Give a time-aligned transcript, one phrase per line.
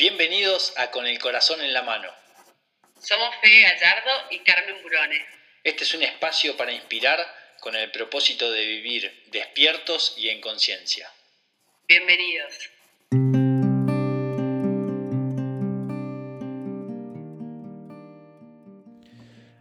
[0.00, 2.08] Bienvenidos a Con el Corazón en la Mano.
[3.00, 5.20] Somos Fede Gallardo y Carmen Burone.
[5.62, 7.18] Este es un espacio para inspirar
[7.60, 11.06] con el propósito de vivir despiertos y en conciencia.
[11.86, 12.70] Bienvenidos.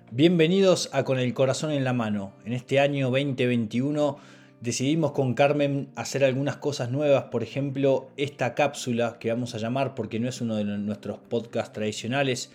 [0.10, 2.40] Bienvenidos a Con el Corazón en la Mano.
[2.46, 9.18] En este año 2021 decidimos con Carmen hacer algunas cosas nuevas, por ejemplo, esta cápsula
[9.20, 12.52] que vamos a llamar, porque no es uno de nuestros podcasts tradicionales,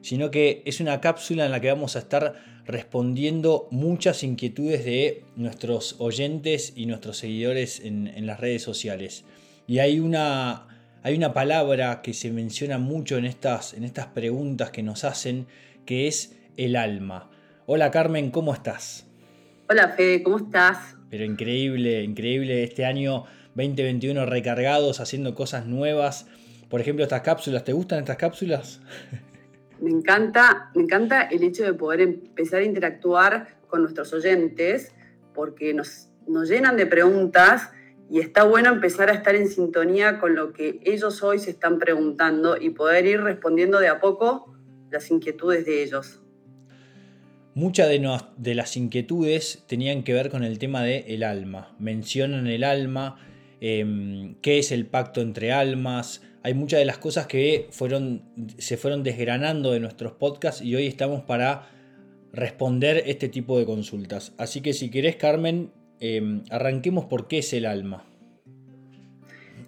[0.00, 2.34] sino que es una cápsula en la que vamos a estar
[2.66, 9.24] respondiendo muchas inquietudes de nuestros oyentes y nuestros seguidores en, las redes sociales.
[9.66, 10.66] Y hay una,
[11.02, 15.46] hay una palabra que se menciona mucho en estas, en estas preguntas que nos hacen,
[15.86, 17.30] que es el alma.
[17.66, 19.06] Hola Carmen, ¿cómo estás?
[19.66, 20.94] Hola Fede, ¿cómo estás?
[21.08, 26.26] Pero increíble, increíble este año 2021 recargados, haciendo cosas nuevas.
[26.68, 28.82] Por ejemplo, estas cápsulas, ¿te gustan estas cápsulas?
[29.80, 34.92] Me encanta, me encanta el hecho de poder empezar a interactuar con nuestros oyentes,
[35.34, 37.70] porque nos, nos llenan de preguntas
[38.08, 41.78] y está bueno empezar a estar en sintonía con lo que ellos hoy se están
[41.78, 44.54] preguntando y poder ir respondiendo de a poco
[44.90, 46.23] las inquietudes de ellos.
[47.54, 51.72] Muchas de, las inquietudes tenían que ver con el tema del el alma.
[51.78, 53.16] Mencionan el alma,
[53.60, 56.20] em, qué es el pacto entre almas.
[56.42, 58.22] Hay muchas de las cosas que fueron,
[58.58, 61.70] se fueron desgranando de nuestros podcasts y hoy estamos para
[62.32, 64.32] responder este tipo de consultas.
[64.36, 68.04] Así que si querés, Carmen, em, arranquemos por qué es el alma.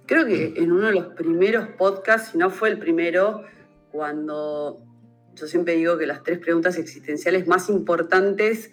[0.06, 3.44] Creo que en uno de los primeros podcasts, si no fue el primero,
[3.92, 4.85] cuando
[5.36, 8.70] yo siempre digo que las tres preguntas existenciales más importantes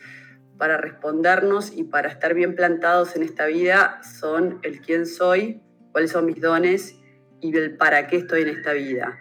[0.57, 5.61] para respondernos y para estar bien plantados en esta vida son el quién soy,
[5.91, 6.97] cuáles son mis dones
[7.41, 9.19] y el para qué estoy en esta vida.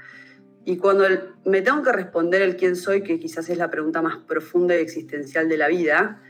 [0.65, 1.05] Y cuando
[1.45, 4.81] me tengo que responder el quién soy, que quizás es la pregunta más profunda y
[4.81, 6.23] existencial de la vida,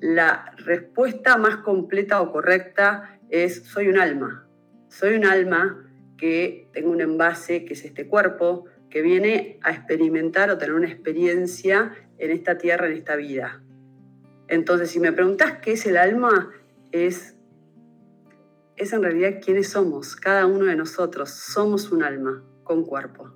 [0.00, 4.46] la respuesta más completa o correcta es soy un alma.
[4.88, 5.84] Soy un alma
[6.16, 10.88] que tengo un envase que es este cuerpo, que viene a experimentar o tener una
[10.88, 13.62] experiencia en esta tierra, en esta vida.
[14.48, 16.50] Entonces, si me preguntas qué es el alma,
[16.92, 17.36] es,
[18.74, 21.28] es en realidad quiénes somos, cada uno de nosotros.
[21.28, 23.34] Somos un alma con cuerpo.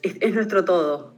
[0.00, 1.14] Es, nuestro todo.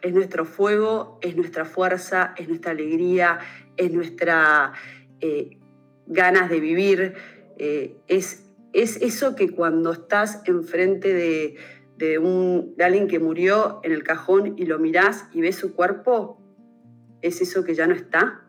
[0.00, 3.40] Es nuestro fuego, es nuestra fuerza, es nuestra alegría,
[3.76, 4.72] es nuestra
[5.20, 5.58] eh,
[6.06, 7.12] ganas de vivir.
[7.58, 11.58] Eh, es, es eso que cuando estás enfrente de,
[12.02, 15.76] de, un, de alguien que murió en el cajón y lo mirás y ves su
[15.76, 16.42] cuerpo,
[17.20, 18.42] es eso que ya no está.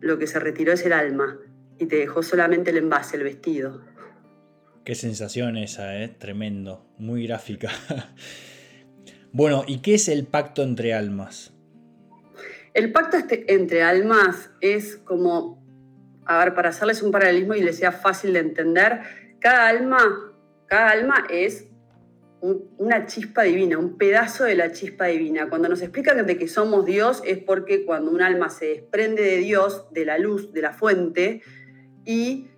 [0.00, 1.38] Lo que se retiró es el alma
[1.78, 3.82] y te dejó solamente el envase, el vestido.
[4.82, 6.08] Qué sensación esa, ¿eh?
[6.08, 7.68] Tremendo, muy gráfica.
[9.32, 11.52] bueno, ¿y qué es el pacto entre almas?
[12.72, 15.62] El pacto este, entre almas es como,
[16.24, 19.00] a ver, para hacerles un paralelismo y les sea fácil de entender,
[19.38, 20.34] cada alma,
[20.66, 21.73] cada alma es
[22.76, 25.48] una chispa divina, un pedazo de la chispa divina.
[25.48, 29.38] Cuando nos explican de que somos Dios es porque cuando un alma se desprende de
[29.38, 31.42] Dios, de la luz, de la fuente,
[32.04, 32.50] y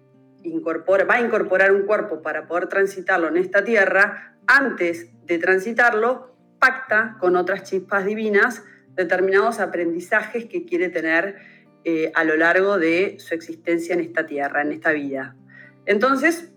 [0.43, 6.37] incorpora, va a incorporar un cuerpo para poder transitarlo en esta tierra, antes de transitarlo,
[6.59, 8.65] pacta con otras chispas divinas
[8.95, 11.37] determinados aprendizajes que quiere tener
[11.85, 15.37] eh, a lo largo de su existencia en esta tierra, en esta vida.
[15.85, 16.53] Entonces,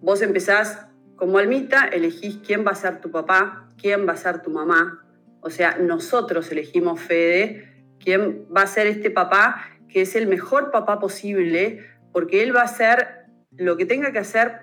[0.00, 0.89] vos empezás
[1.20, 5.04] como almita elegís quién va a ser tu papá, quién va a ser tu mamá.
[5.42, 10.70] O sea, nosotros elegimos Fede, quién va a ser este papá que es el mejor
[10.70, 14.60] papá posible, porque él va a hacer lo que tenga que hacer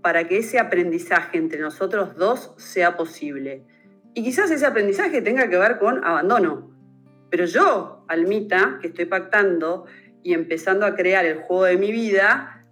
[0.00, 3.64] para que ese aprendizaje entre nosotros dos sea posible.
[4.14, 6.70] Y quizás ese aprendizaje tenga que ver con abandono.
[7.28, 9.86] Pero yo, Almita, que estoy pactando
[10.22, 12.62] y empezando a crear el juego de mi vida,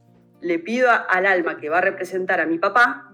[0.41, 3.06] le pido al alma que va a representar a mi papá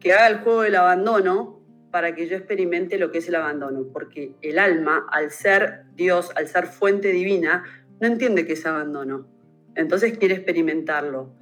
[0.00, 1.58] que haga el juego del abandono
[1.90, 6.30] para que yo experimente lo que es el abandono, porque el alma, al ser Dios,
[6.36, 7.64] al ser fuente divina,
[8.00, 9.26] no entiende que es abandono.
[9.74, 11.32] Entonces quiere experimentarlo.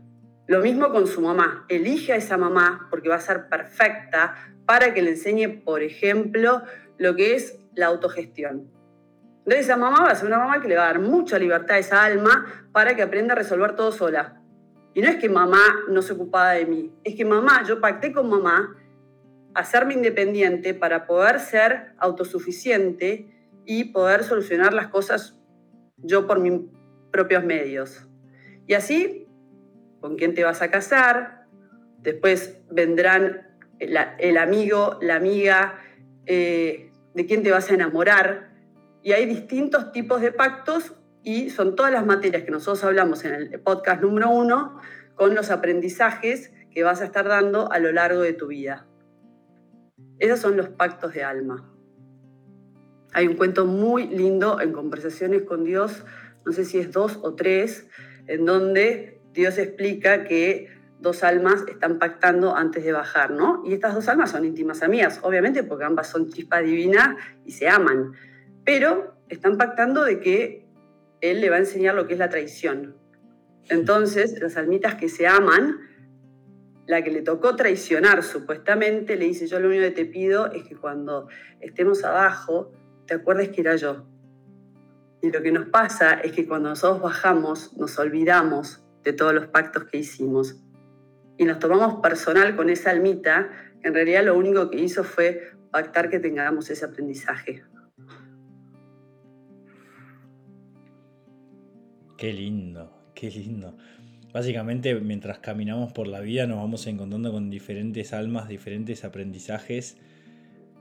[0.46, 1.64] Lo mismo con su mamá.
[1.68, 6.62] Elige a esa mamá porque va a ser perfecta para que le enseñe, por ejemplo,
[6.98, 8.70] lo que es la autogestión.
[9.38, 11.76] Entonces esa mamá va a ser una mamá que le va a dar mucha libertad
[11.76, 14.40] a esa alma para que aprenda a resolver todo sola.
[14.96, 15.60] Y no es que mamá
[15.90, 18.74] no se ocupaba de mí, es que mamá, yo pacté con mamá
[19.54, 25.38] hacerme independiente para poder ser autosuficiente y poder solucionar las cosas
[25.98, 26.62] yo por mis
[27.12, 28.08] propios medios.
[28.66, 29.28] Y así,
[30.00, 31.44] con quién te vas a casar,
[31.98, 35.78] después vendrán el, amigo, la amiga,
[36.24, 38.48] eh, de quién te vas a enamorar.
[39.02, 40.94] Y hay distintos tipos de pactos
[41.26, 44.78] y son todas las materias que nosotros hablamos en el podcast número uno
[45.16, 48.86] con los aprendizajes que vas a estar dando a lo largo de tu vida.
[50.20, 51.68] Esos son los pactos de alma.
[53.12, 56.04] Hay un cuento muy lindo en Conversaciones con Dios,
[56.44, 57.88] no sé si es dos o tres,
[58.28, 60.68] en donde Dios explica que
[61.00, 63.64] dos almas están pactando antes de bajar, ¿no?
[63.66, 67.68] Y estas dos almas son íntimas amigas, obviamente porque ambas son chispa divina y se
[67.68, 68.12] aman,
[68.64, 70.65] pero están pactando de que
[71.30, 72.96] él le va a enseñar lo que es la traición.
[73.68, 75.78] Entonces, las almitas que se aman,
[76.86, 80.62] la que le tocó traicionar supuestamente, le dice, yo lo único que te pido es
[80.64, 81.28] que cuando
[81.60, 82.72] estemos abajo,
[83.06, 84.06] te acuerdes que era yo.
[85.22, 89.46] Y lo que nos pasa es que cuando nosotros bajamos, nos olvidamos de todos los
[89.48, 90.62] pactos que hicimos.
[91.38, 93.50] Y nos tomamos personal con esa almita,
[93.80, 97.64] que en realidad lo único que hizo fue pactar que tengamos ese aprendizaje.
[102.16, 103.76] Qué lindo, qué lindo.
[104.32, 109.98] Básicamente, mientras caminamos por la vida, nos vamos encontrando con diferentes almas, diferentes aprendizajes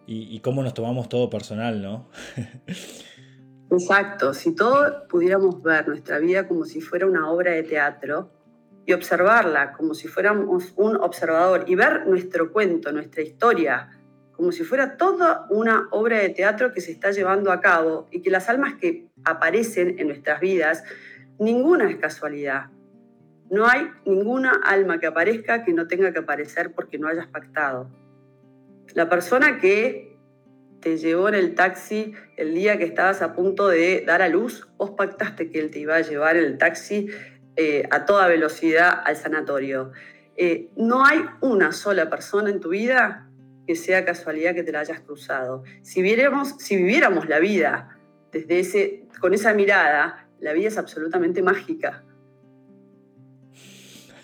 [0.08, 2.10] y, cómo nos tomamos todo personal, ¿no?
[3.72, 4.34] Exacto.
[4.34, 8.32] Si todos pudiéramos ver nuestra vida como si fuera una obra de teatro
[8.86, 13.90] y observarla como si fuéramos un observador y ver nuestro cuento, nuestra historia,
[14.32, 18.22] como si fuera toda una obra de teatro que se está llevando a cabo y
[18.22, 20.84] que las almas que aparecen en nuestras vidas
[21.40, 22.68] Ninguna es casualidad.
[23.50, 27.90] No hay ninguna alma que aparezca que no tenga que aparecer porque no hayas pactado.
[28.94, 30.18] La persona que
[30.80, 34.68] te llevó en el taxi el día que estabas a punto de dar a luz,
[34.78, 37.10] vos pactaste que él te iba a llevar en el taxi
[37.56, 39.92] eh, a toda velocidad al sanatorio.
[40.38, 43.30] Eh, no hay una sola persona en tu vida
[43.66, 45.64] que sea casualidad que te la hayas cruzado.
[45.82, 47.98] Si, viéramos, si viviéramos la vida
[48.32, 52.04] desde ese, con esa mirada, la vida es absolutamente mágica.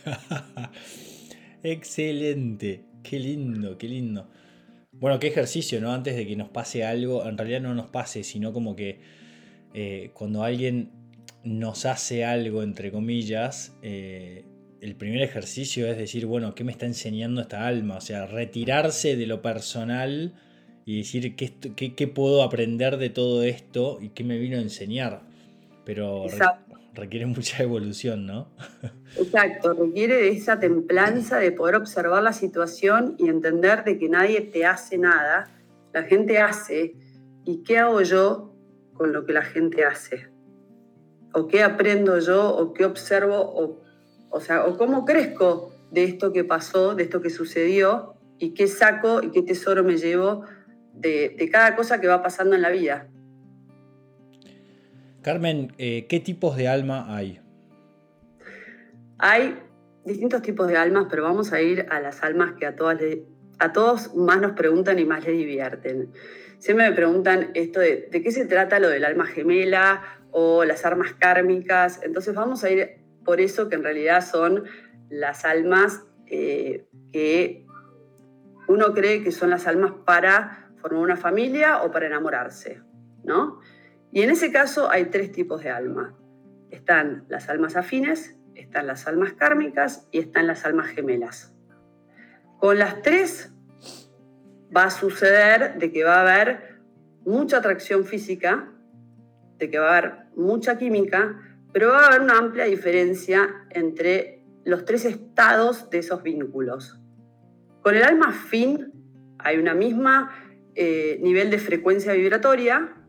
[1.64, 4.30] Excelente, qué lindo, qué lindo.
[4.92, 5.94] Bueno, qué ejercicio, ¿no?
[5.94, 9.00] Antes de que nos pase algo, en realidad no nos pase, sino como que
[9.74, 10.92] eh, cuando alguien
[11.44, 14.46] nos hace algo, entre comillas, eh,
[14.82, 17.98] el primer ejercicio es decir, bueno, ¿qué me está enseñando esta alma?
[17.98, 20.34] O sea, retirarse de lo personal
[20.86, 21.52] y decir, ¿qué,
[21.96, 25.31] qué puedo aprender de todo esto y qué me vino a enseñar?
[25.86, 26.26] Pero
[26.94, 28.52] requiere mucha evolución, ¿no?
[29.18, 34.42] Exacto, requiere de esa templanza de poder observar la situación y entender de que nadie
[34.42, 35.50] te hace nada,
[35.94, 36.96] la gente hace,
[37.46, 38.54] y qué hago yo
[38.94, 40.30] con lo que la gente hace,
[41.34, 43.82] o qué aprendo yo, o qué observo, o,
[44.30, 48.68] o sea, o cómo crezco de esto que pasó, de esto que sucedió, y qué
[48.68, 50.46] saco y qué tesoro me llevo
[50.94, 53.08] de, de cada cosa que va pasando en la vida.
[55.22, 57.40] Carmen, eh, ¿qué tipos de alma hay?
[59.20, 59.60] Hay
[60.04, 63.00] distintos tipos de almas, pero vamos a ir a las almas que a, todas
[63.60, 66.12] a todos más nos preguntan y más les divierten.
[66.58, 70.02] Siempre me preguntan esto de, de qué se trata lo del alma gemela
[70.32, 72.02] o las armas kármicas.
[72.04, 74.64] Entonces vamos a ir por eso que en realidad son
[75.10, 77.66] las almas eh, que
[78.68, 82.82] uno cree que son las almas para formar una familia o para enamorarse,
[83.24, 83.60] ¿no?
[84.12, 86.18] Y en ese caso hay tres tipos de alma.
[86.70, 91.54] Están las almas afines, están las almas kármicas y están las almas gemelas.
[92.60, 93.52] Con las tres
[94.76, 96.80] va a suceder de que va a haber
[97.26, 98.72] mucha atracción física,
[99.58, 101.40] de que va a haber mucha química,
[101.72, 107.00] pero va a haber una amplia diferencia entre los tres estados de esos vínculos.
[107.82, 108.94] Con el alma afín
[109.40, 110.32] hay una misma
[110.76, 113.01] eh, nivel de frecuencia vibratoria,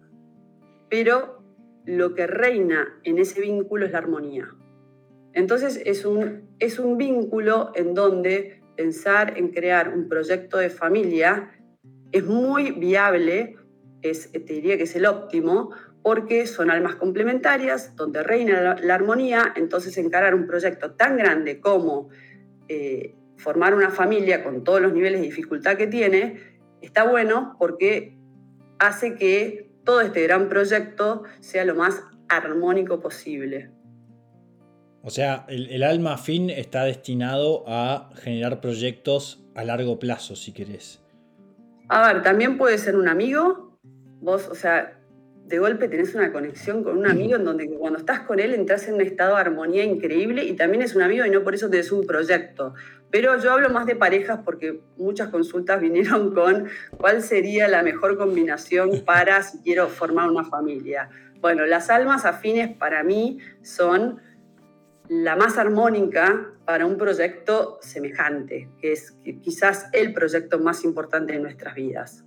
[0.92, 1.42] pero
[1.86, 4.50] lo que reina en ese vínculo es la armonía.
[5.32, 11.50] Entonces es un, es un vínculo en donde pensar en crear un proyecto de familia
[12.12, 13.56] es muy viable,
[14.02, 15.70] es, te diría que es el óptimo,
[16.02, 22.10] porque son almas complementarias, donde reina la, armonía, entonces encarar un proyecto tan grande como
[22.68, 26.38] eh, formar una familia con todos los niveles de dificultad que tiene,
[26.82, 28.18] está bueno porque
[28.78, 33.70] hace que todo este gran proyecto sea lo más armónico posible.
[35.02, 41.02] O sea, el, alma fin está destinado a generar proyectos a largo plazo, si querés.
[41.88, 43.76] A ver, también puede ser un amigo.
[44.20, 45.01] Vos, o sea,
[45.46, 48.86] de golpe tenés una conexión con un amigo en donde cuando estás con él entras
[48.88, 51.68] en un estado de armonía increíble y también es un amigo y no por eso
[51.68, 52.74] tenés un proyecto.
[53.10, 58.16] Pero yo hablo más de parejas porque muchas consultas vinieron con cuál sería la mejor
[58.16, 61.10] combinación para si quiero formar una familia.
[61.40, 64.20] Bueno, las almas afines para mí son
[65.08, 71.40] la más armónica para un proyecto semejante, que es quizás el proyecto más importante de
[71.40, 72.24] nuestras vidas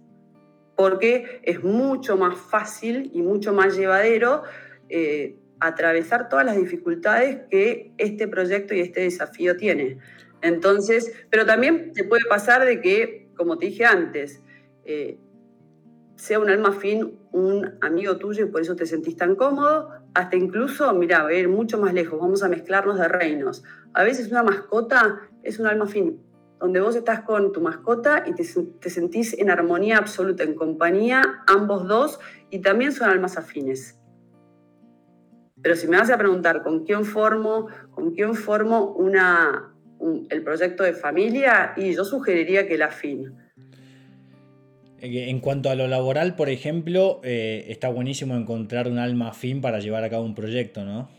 [0.76, 4.44] porque es mucho más fácil y mucho más llevadero
[4.90, 9.98] eh, atravesar todas las dificultades que este proyecto y este desafío tiene.
[10.42, 14.42] Entonces, pero también te puede pasar de que, como te dije antes,
[14.84, 15.18] eh,
[16.16, 20.38] sea un alma fin un amigo tuyo y por eso te sentís tan cómodo, hasta
[20.38, 23.62] incluso, mira, a mucho más lejos, vamos a mezclarnos de reinos.
[23.94, 26.18] A veces una mascota es un alma fin,
[26.60, 28.44] donde vos estás con tu mascota y te,
[28.90, 32.20] sentís en armonía absoluta, en compañía, ambos dos,
[32.50, 34.00] y también son almas afines.
[35.62, 39.74] Pero si me vas a preguntar con quién formo, con quién formo una,
[40.30, 43.36] el proyecto de familia, y yo sugeriría que el afín.
[45.00, 49.62] Eh, en cuanto a lo laboral, por ejemplo, eh, está buenísimo encontrar un alma afín
[49.62, 51.10] para llevar a cabo un proyecto, ¿no?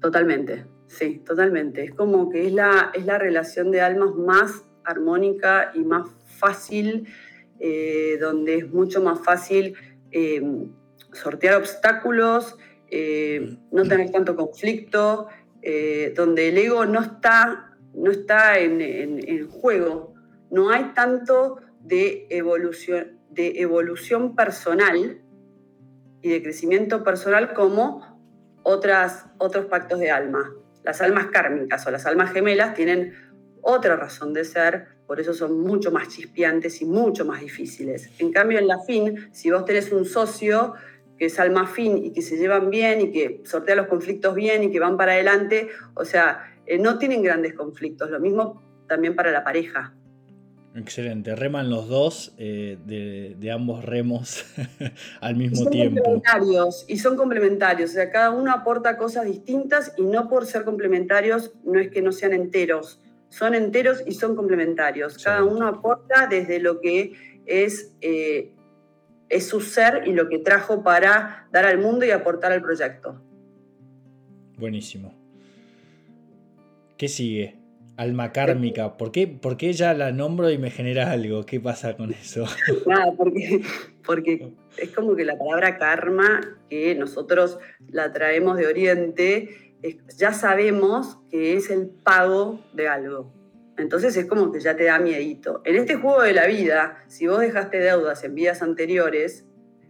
[0.00, 1.84] Totalmente, sí, totalmente.
[1.84, 7.08] Es como que es la, es la relación de almas más armónica y más fácil,
[7.60, 9.74] eh, donde es mucho más fácil
[10.10, 10.42] eh,
[11.12, 12.56] sortear obstáculos,
[12.90, 15.28] eh, no tener tanto conflicto,
[16.14, 20.14] donde el ego no está, no está en, juego,
[20.50, 25.20] no hay tanto de evolución, de evolución personal
[26.22, 28.18] y de crecimiento personal como
[28.62, 30.50] otras, otros pactos de alma.
[30.84, 33.12] Las almas kármicas o las almas gemelas tienen
[33.68, 38.10] otra razón de ser, por eso son mucho más chispeantes y mucho más difíciles.
[38.18, 40.72] En cambio, en la FIN, si vos tenés un socio
[41.18, 44.64] que es alma fin y que se llevan bien y que sortea los conflictos bien
[44.64, 48.10] y que van para adelante, o sea, eh, no tienen grandes conflictos.
[48.10, 49.94] Lo mismo también para la pareja.
[50.74, 54.46] Excelente, reman los dos eh, de, ambos remos
[55.20, 56.02] al mismo son tiempo.
[56.02, 60.64] Complementarios, y son complementarios, o sea, cada uno aporta cosas distintas y no por ser
[60.64, 65.22] complementarios no es que no sean enteros son enteros y son complementarios.
[65.22, 67.12] Cada uno aporta desde lo que
[67.46, 68.52] es, eh,
[69.28, 73.20] es su ser y lo que trajo para dar al mundo y aportar al proyecto.
[74.56, 75.14] Buenísimo.
[76.96, 77.56] ¿Qué sigue?
[77.96, 78.96] Alma kármica.
[78.96, 81.44] ¿Por qué, ¿Por qué ya la nombro y me genera algo?
[81.44, 82.44] ¿Qué pasa con eso?
[82.86, 83.62] Nada, porque,
[84.04, 87.58] porque es como que la palabra karma, que nosotros
[87.88, 89.67] la traemos de Oriente,
[90.16, 93.32] ya sabemos que es el pago de algo.
[93.76, 95.62] Entonces es como que ya te da miedito.
[95.64, 99.46] En este juego de la vida, si vos dejaste deudas en vidas anteriores,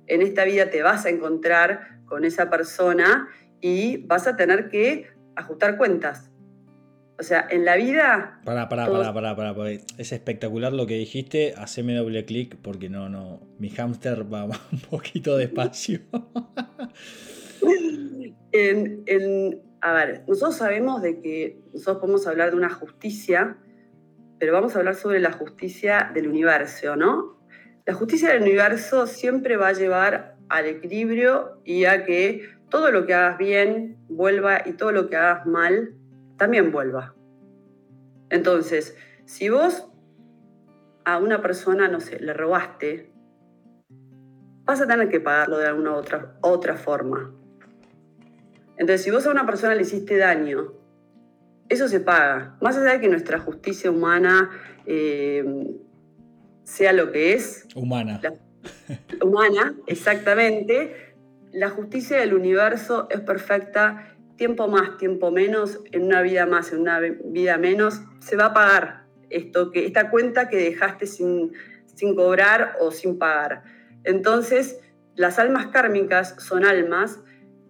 [0.06, 3.28] en esta vida te vas a encontrar con esa persona
[3.60, 6.30] y vas a tener que ajustar cuentas.
[7.18, 8.40] O sea, en la vida...
[8.44, 11.54] Pará, pará, pará, pará, pará, Es espectacular lo que dijiste.
[11.56, 13.40] Haceme doble clic porque no, no.
[13.58, 16.00] Mi hámster va un poquito despacio.
[18.52, 23.58] en, en, a ver, nosotros sabemos de que nosotros podemos hablar de una justicia,
[24.38, 27.38] pero vamos a hablar sobre la justicia del universo, ¿no?
[27.86, 33.06] La justicia del universo siempre va a llevar al equilibrio y a que todo lo
[33.06, 35.94] que hagas bien vuelva y todo lo que hagas mal
[36.36, 37.14] también vuelva.
[38.30, 39.88] Entonces, si vos
[41.04, 43.10] a una persona, no sé, le robaste,
[44.64, 47.32] vas a tener que pagarlo de alguna otra, otra forma.
[48.78, 50.72] Entonces, si vos a una persona le hiciste daño,
[51.68, 52.56] eso se paga.
[52.60, 54.50] Más allá de que nuestra justicia humana
[54.86, 55.44] eh,
[56.62, 57.66] sea lo que es.
[57.74, 58.20] Humana.
[59.22, 61.14] humana, exactamente.
[61.52, 64.14] La justicia del universo es perfecta.
[64.36, 68.54] Tiempo más, tiempo menos, en una vida más, en una vida menos, se va a
[68.54, 71.52] pagar esto, que, esta cuenta que dejaste sin,
[71.86, 73.64] sin cobrar o sin pagar.
[74.04, 74.80] Entonces,
[75.16, 77.18] las almas kármicas son almas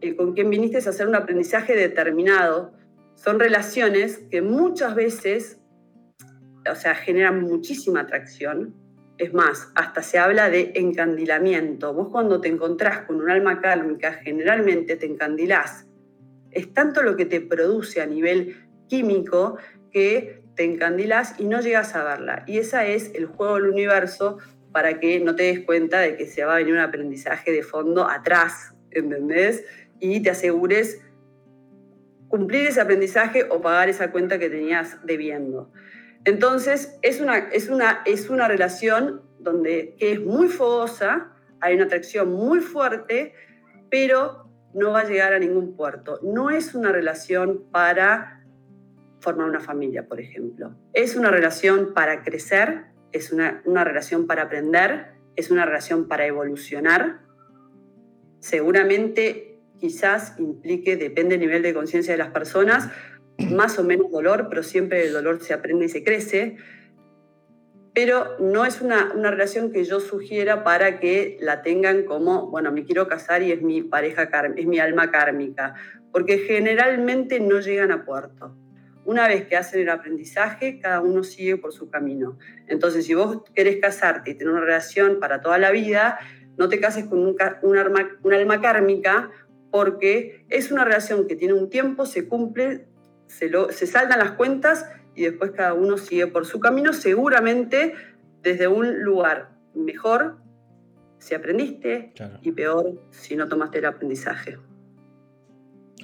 [0.00, 2.72] eh, con quien viniste a hacer un aprendizaje determinado.
[3.14, 5.58] Son relaciones que muchas veces,
[6.70, 8.74] o sea, generan muchísima atracción.
[9.18, 11.92] Es más, hasta se habla de encandilamiento.
[11.92, 15.88] Vos cuando te encontrás con un alma kármica, generalmente te encandilás.
[16.52, 19.58] Es tanto lo que te produce a nivel químico
[19.90, 22.44] que te encandilás y no llegas a verla.
[22.46, 24.38] Y ese es el juego del universo
[24.72, 27.62] para que no te des cuenta de que se va a venir un aprendizaje de
[27.62, 29.64] fondo atrás, ¿entendés?
[30.00, 31.00] Y te asegures
[32.28, 35.72] cumplir ese aprendizaje o pagar esa cuenta que tenías debiendo.
[36.24, 41.84] Entonces, es una, es una, es una relación donde, que es muy fogosa, hay una
[41.84, 43.34] atracción muy fuerte,
[43.90, 46.20] pero no va a llegar a ningún puerto.
[46.22, 48.44] No es una relación para
[49.20, 50.76] formar una familia, por ejemplo.
[50.92, 56.26] Es una relación para crecer, es una, una relación para aprender, es una relación para
[56.26, 57.20] evolucionar.
[58.40, 59.47] Seguramente
[59.78, 62.90] quizás implique, depende del nivel de conciencia de las personas,
[63.50, 66.56] más o menos dolor, pero siempre el dolor se aprende y se crece.
[67.94, 72.70] Pero no es una, una, relación que yo sugiera para que la tengan como, bueno,
[72.70, 75.74] me quiero casar y es mi pareja, es mi alma kármica,
[76.12, 78.56] porque generalmente no llegan a puerto.
[79.04, 82.38] Una vez que hacen el aprendizaje, cada uno sigue por su camino.
[82.66, 86.18] Entonces, si vos querés casarte y tener una relación para toda la vida,
[86.58, 87.78] no te cases con un, un,
[88.22, 89.30] un alma kármica
[89.70, 92.86] porque es una relación que tiene un tiempo, se cumple,
[93.26, 97.94] se, lo, se saldan las cuentas y después cada uno sigue por su camino, seguramente
[98.42, 100.38] desde un lugar mejor
[101.18, 104.58] si aprendiste y peor si no tomaste el aprendizaje.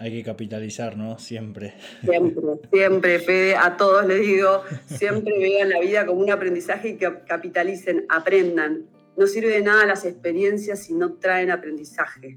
[0.01, 1.19] Hay que capitalizar, ¿no?
[1.21, 1.75] Siempre.
[2.03, 2.43] Siempre,
[2.73, 7.21] siempre, Fede, a todos les digo, siempre vean la vida como un aprendizaje y que
[7.27, 8.87] capitalicen, aprendan.
[9.17, 12.37] No sirve de nada las experiencias si no traen aprendizaje.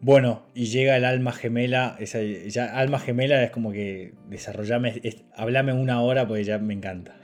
[0.00, 5.00] Bueno, y llega el alma gemela, esa, ya alma gemela es como que desarrollame,
[5.34, 7.16] hablame una hora porque ya me encanta.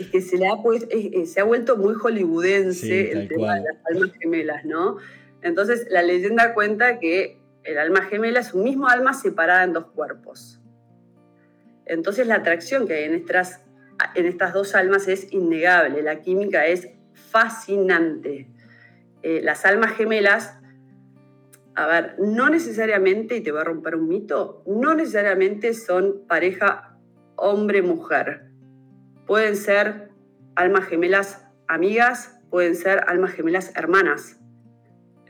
[0.00, 0.86] Es que se, le ha, pues,
[1.26, 4.96] se ha vuelto muy hollywoodense el tema de las almas gemelas, ¿no?
[5.42, 9.86] Entonces, la leyenda cuenta que el alma gemela es un mismo alma separada en dos
[9.86, 10.60] cuerpos.
[11.86, 13.64] Entonces, la atracción que hay en estas,
[14.14, 16.02] en estas dos almas es innegable.
[16.02, 18.48] La química es fascinante.
[19.22, 20.57] Eh, las almas gemelas,
[21.78, 26.98] a ver, no necesariamente, y te voy a romper un mito, no necesariamente son pareja
[27.36, 28.50] hombre-mujer.
[29.28, 30.08] Pueden ser
[30.56, 34.40] almas gemelas amigas, pueden ser almas gemelas hermanas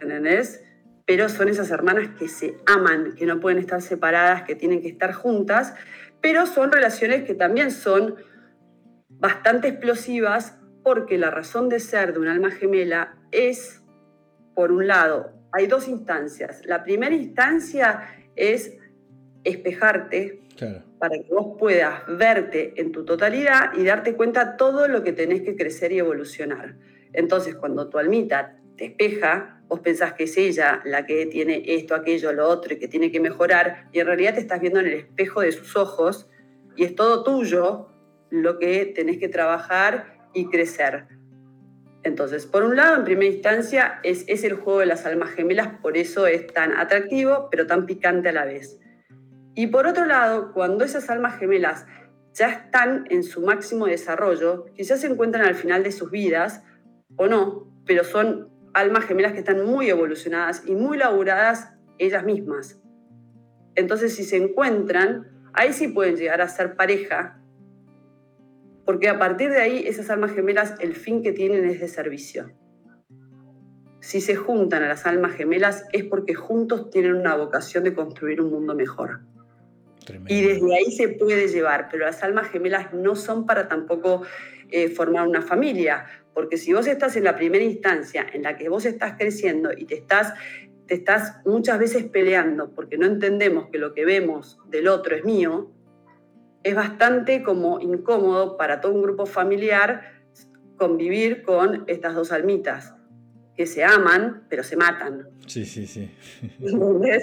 [0.00, 0.64] ¿entendés?
[1.04, 4.88] Pero son esas hermanas que se aman, que no pueden estar separadas, que tienen que
[4.88, 5.74] estar juntas,
[6.22, 8.14] pero son relaciones que también son
[9.10, 13.82] bastante explosivas porque la razón de ser de un alma gemela es,
[14.54, 16.62] por un lado, hay dos instancias.
[16.66, 18.76] La primera instancia es
[19.44, 20.42] espejarte
[20.98, 25.42] para que vos puedas verte en tu totalidad y darte cuenta todo lo que tenés
[25.42, 26.76] que crecer y evolucionar.
[27.12, 31.94] Entonces, cuando tu almita te espeja, vos pensás que es ella la que tiene esto,
[31.94, 34.86] aquello, lo otro y que tiene que mejorar, y en realidad te estás viendo en
[34.86, 36.28] el espejo de sus ojos
[36.76, 37.88] y es todo tuyo
[38.30, 41.06] lo que tenés que trabajar y crecer.
[42.02, 45.68] Entonces, por un lado, en primera instancia, es, es el juego de las almas gemelas,
[45.82, 48.78] por eso es tan atractivo, pero tan picante a la vez.
[49.54, 51.86] Y por otro lado, cuando esas almas gemelas
[52.32, 56.62] ya están en su máximo desarrollo, quizás se encuentran al final de sus vidas
[57.16, 62.80] o no, pero son almas gemelas que están muy evolucionadas y muy laburadas ellas mismas.
[63.74, 67.40] Entonces, si se encuentran, ahí sí pueden llegar a ser pareja,
[68.88, 72.50] porque a partir de ahí esas almas gemelas el fin que tienen es de servicio.
[74.00, 78.40] Si se juntan a las almas gemelas es porque juntos tienen una vocación de construir
[78.40, 79.20] un mundo mejor.
[80.26, 84.22] Y desde ahí se puede llevar, pero las almas gemelas no son para tampoco
[84.70, 88.70] eh, formar una familia, porque si vos estás en la primera instancia en la que
[88.70, 90.32] vos estás creciendo y te estás,
[90.86, 95.26] te estás muchas veces peleando porque no entendemos que lo que vemos del otro es
[95.26, 95.74] mío,
[96.68, 100.18] es bastante como incómodo para todo un grupo familiar
[100.76, 102.94] convivir con estas dos almitas
[103.56, 105.28] que se aman, pero se matan.
[105.46, 106.08] Sí, sí, sí.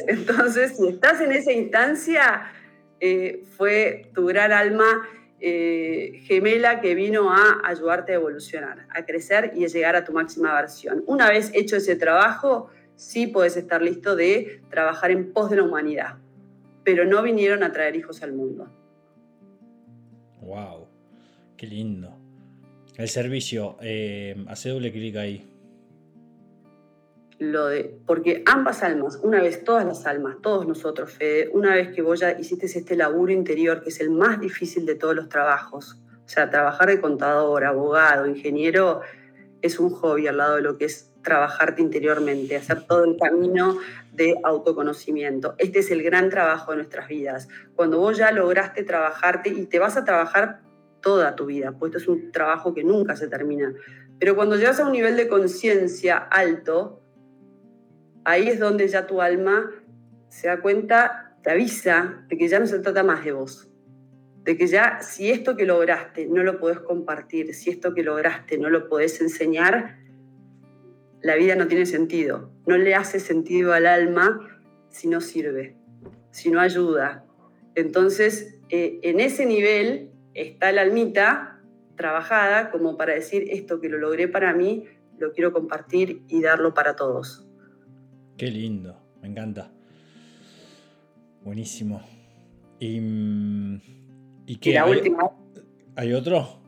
[0.07, 2.51] Entonces, si estás en esa instancia,
[2.99, 5.07] eh, fue tu gran alma
[5.39, 10.11] eh, gemela que vino a ayudarte a evolucionar, a crecer y a llegar a tu
[10.11, 11.03] máxima versión.
[11.07, 15.63] Una vez hecho ese trabajo, sí puedes estar listo de trabajar en pos de la
[15.63, 16.17] humanidad,
[16.83, 18.69] pero no vinieron a traer hijos al mundo.
[20.45, 20.87] ¡Wow!
[21.57, 22.15] ¡Qué lindo!
[22.95, 25.55] El servicio, eh, hace doble clic ahí
[27.39, 31.89] lo de, porque ambas almas, una vez todas las almas, todos nosotros, Fede, una vez
[31.93, 35.27] que vos ya hiciste este laburo interior, que es el más difícil de todos los
[35.27, 39.01] trabajos, o sea, trabajar de contador, abogado, ingeniero,
[39.61, 43.79] es un hobby al lado de lo que es trabajarte interiormente, hacer todo el camino
[44.15, 45.55] de autoconocimiento.
[45.57, 47.47] Este es el gran trabajo de nuestras vidas.
[47.75, 50.61] Cuando vos ya lograste trabajarte y te vas a trabajar
[51.01, 53.73] toda tu vida, pues esto es un trabajo que nunca se termina.
[54.19, 57.01] Pero cuando llegas a un nivel de conciencia alto,
[58.23, 59.71] ahí es donde ya tu alma
[60.29, 63.69] se da cuenta, te avisa de que ya no se trata más de vos.
[64.43, 68.57] De que ya si esto que lograste no lo podés compartir, si esto que lograste
[68.57, 70.04] no lo podés enseñar,
[71.25, 72.51] la vida no tiene sentido.
[72.67, 75.75] No le hace sentido al alma si no sirve,
[76.29, 77.25] si no ayuda.
[77.73, 81.63] Entonces, eh, en ese nivel está la almita
[81.95, 84.85] trabajada como para decir esto que lo logré para mí,
[85.17, 87.47] lo quiero compartir y darlo para todos.
[88.37, 89.71] Qué lindo, me encanta.
[91.43, 92.07] Buenísimo.
[92.77, 93.81] ¿Y, mm,
[94.45, 94.73] ¿y qué?
[94.73, 95.31] la última.
[95.95, 96.61] ¿Hay otro?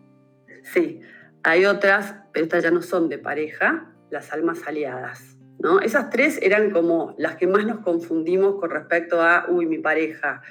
[0.64, 1.02] Sí,
[1.44, 5.38] hay otras, pero estas ya no son de pareja, las almas aliadas.
[5.60, 5.80] ¿no?
[5.80, 10.42] Esas tres eran como las que más nos confundimos con respecto a, uy, mi pareja,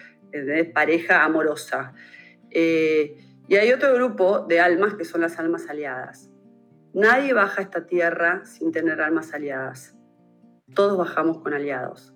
[0.75, 1.92] pareja amorosa.
[2.51, 6.31] Eh, y hay otro grupo de almas que son las almas aliadas.
[6.92, 9.95] Nadie baja a esta tierra sin tener almas aliadas.
[10.75, 12.14] Todos bajamos con aliados,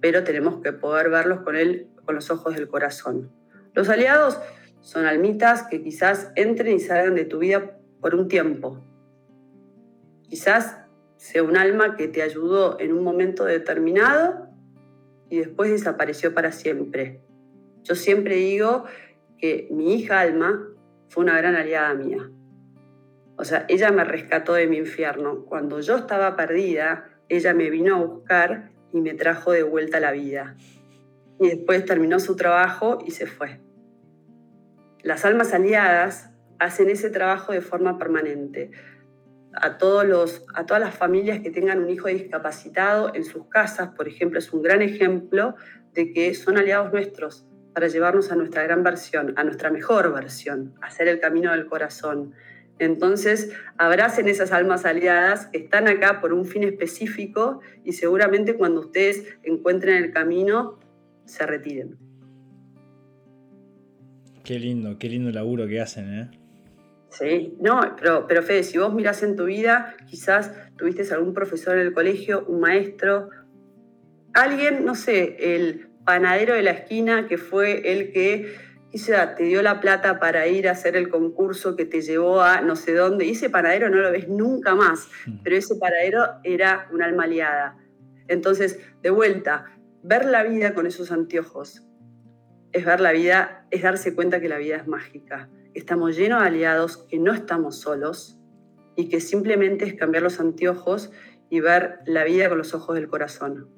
[0.00, 3.32] pero tenemos que poder verlos con, él, con los ojos del corazón.
[3.74, 4.38] Los aliados
[4.80, 8.84] son almitas que quizás entren y salgan de tu vida por un tiempo.
[10.28, 10.78] Quizás
[11.16, 14.48] sea un alma que te ayudó en un momento determinado
[15.28, 17.22] y después desapareció para siempre.
[17.82, 18.84] Yo siempre digo
[19.38, 20.68] que mi hija Alma
[21.08, 22.30] fue una gran aliada mía.
[23.36, 25.44] O sea, ella me rescató de mi infierno.
[25.44, 30.00] Cuando yo estaba perdida, ella me vino a buscar y me trajo de vuelta a
[30.00, 30.56] la vida.
[31.40, 33.60] Y después terminó su trabajo y se fue.
[35.02, 38.72] Las almas aliadas hacen ese trabajo de forma permanente.
[39.60, 43.90] A, todos los, a todas las familias que tengan un hijo discapacitado en sus casas,
[43.96, 45.56] por ejemplo, es un gran ejemplo
[45.94, 50.74] de que son aliados nuestros para llevarnos a nuestra gran versión, a nuestra mejor versión,
[50.82, 52.34] hacer el camino del corazón.
[52.78, 58.80] Entonces, abracen esas almas aliadas que están acá por un fin específico y seguramente cuando
[58.80, 60.78] ustedes encuentren el camino,
[61.24, 61.98] se retiren.
[64.44, 66.37] Qué lindo, qué lindo laburo que hacen, ¿eh?
[67.18, 71.76] Sí, no, pero, pero Fede, si vos mirás en tu vida, quizás tuviste algún profesor
[71.76, 73.30] en el colegio, un maestro,
[74.34, 78.54] alguien, no sé, el panadero de la esquina que fue el que
[78.92, 82.60] quizá te dio la plata para ir a hacer el concurso que te llevó a
[82.60, 83.24] no sé dónde.
[83.24, 85.42] Y ese panadero no lo ves nunca más, mm.
[85.42, 87.76] pero ese panadero era una alma aliada.
[88.28, 89.64] Entonces, de vuelta,
[90.04, 91.82] ver la vida con esos anteojos
[92.78, 95.48] es ver la vida, es darse cuenta que la vida es mágica.
[95.74, 98.38] Estamos llenos de aliados, que no estamos solos
[98.96, 101.10] y que simplemente es cambiar los anteojos
[101.50, 103.68] y ver la vida con los ojos del corazón.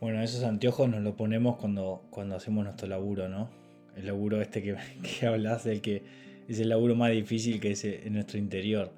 [0.00, 3.50] Bueno, esos anteojos nos los ponemos cuando, cuando hacemos nuestro laburo, ¿no?
[3.96, 4.76] El laburo este que,
[5.20, 6.02] que hablas, del que
[6.48, 8.90] es el laburo más difícil que es en nuestro interior.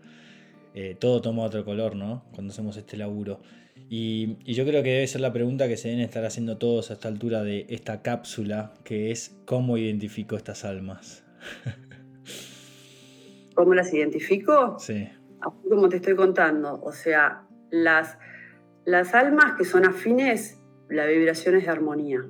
[0.75, 2.25] Eh, todo toma otro color, ¿no?
[2.33, 3.40] Cuando hacemos este laburo.
[3.88, 6.90] Y, y, yo creo que debe ser la pregunta que se deben estar haciendo todos
[6.90, 11.25] a esta altura de esta cápsula, que es ¿cómo identifico estas almas?
[13.55, 14.79] ¿Cómo las identifico?
[14.79, 15.09] Sí.
[15.68, 18.18] Como te estoy contando, o sea, las,
[18.85, 22.25] las almas que son afines la vibración es de armonía.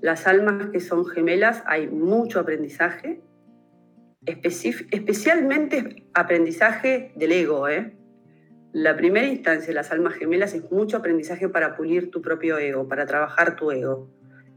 [0.00, 3.20] Las almas que son gemelas hay mucho aprendizaje,
[4.24, 7.68] especialmente aprendizaje del ego.
[7.68, 7.94] ¿eh?
[8.72, 13.04] La primera instancia las almas gemelas es mucho aprendizaje para pulir tu propio ego, para
[13.04, 14.08] trabajar tu ego.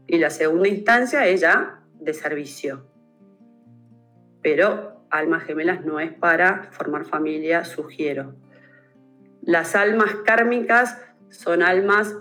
[0.06, 2.86] Y la segunda instancia es ya de servicio.
[4.40, 8.36] Pero almas gemelas no es para formar familia, sugiero.
[9.42, 11.00] Las almas kármicas
[11.30, 12.16] son almas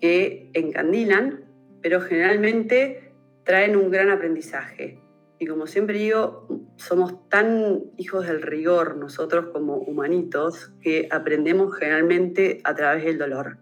[0.00, 1.44] que encandilan,
[1.80, 3.12] pero generalmente
[3.44, 5.00] traen un gran aprendizaje.
[5.38, 12.60] Y como siempre digo, somos tan hijos del rigor nosotros como humanitos que aprendemos generalmente
[12.64, 13.58] a través del dolor.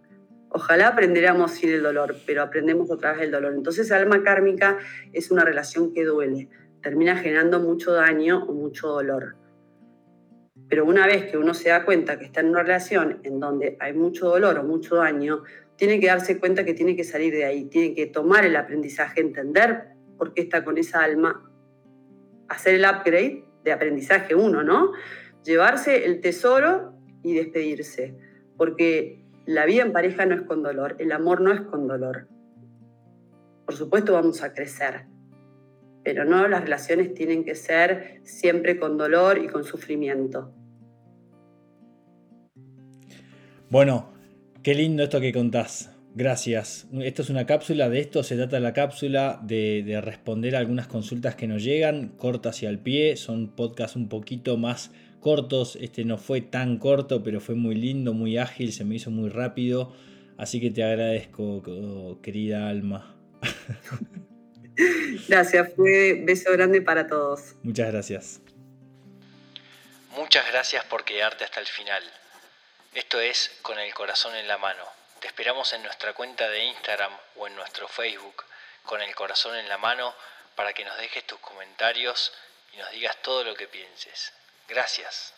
[0.51, 3.55] Ojalá aprendiéramos sin el dolor, pero aprendemos a través del dolor.
[3.55, 4.79] Entonces, alma kármica
[5.13, 6.49] es una relación que duele,
[6.81, 9.37] termina generando mucho daño o mucho dolor.
[10.69, 13.77] Pero una vez que uno se da cuenta que está en una relación en donde
[13.81, 15.43] hay mucho dolor o mucho daño,
[15.75, 19.21] tiene que darse cuenta que tiene que salir de ahí, tiene que tomar el aprendizaje,
[19.21, 21.51] entender por qué está con esa alma,
[22.49, 24.93] hacer el upgrade de aprendizaje uno, ¿no?
[25.45, 28.17] Llevarse el tesoro y despedirse,
[28.57, 32.29] porque la vida en pareja no es con dolor, el amor no es con dolor.
[33.65, 35.07] Por supuesto vamos a crecer,
[36.03, 40.53] pero no las relaciones tienen que ser siempre con dolor y con sufrimiento.
[43.71, 44.15] Bueno,
[44.65, 45.94] Qué lindo esto que contás.
[46.17, 46.87] Gracias.
[47.03, 51.35] Esto es una cápsula, de esto se trata la cápsula, de, responder a algunas consultas
[51.35, 53.17] que nos llegan, cortas y al pie.
[53.17, 55.77] Son podcasts un poquito más cortos.
[55.81, 59.29] Este no fue tan corto, pero fue muy lindo, muy ágil, se me hizo muy
[59.29, 59.93] rápido.
[60.39, 63.17] Así que te agradezco, querida Alma.
[65.29, 67.57] Gracias, fue beso grande para todos.
[67.63, 68.41] Muchas gracias.
[70.17, 72.03] Muchas gracias por quedarte hasta el final.
[72.95, 74.94] Esto es Con el Corazón en la Mano.
[75.25, 78.45] Te esperamos en nuestra cuenta de Instagram o en nuestro Facebook
[78.83, 80.15] Con el Corazón en la Mano
[80.55, 82.31] para que nos dejes tus comentarios
[82.75, 84.35] y nos digas todo lo que pienses.
[84.69, 85.34] Gracias.